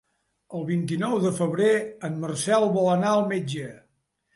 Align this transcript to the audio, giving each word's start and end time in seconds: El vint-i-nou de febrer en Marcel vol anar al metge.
El 0.59 0.65
vint-i-nou 0.69 1.21
de 1.27 1.33
febrer 1.41 1.69
en 2.11 2.19
Marcel 2.27 2.69
vol 2.81 2.95
anar 2.99 3.17
al 3.17 3.27
metge. 3.35 3.73